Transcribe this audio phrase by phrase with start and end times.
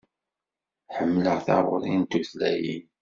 [0.95, 2.85] Ḥemmleɣ taɣuri n tutlayin.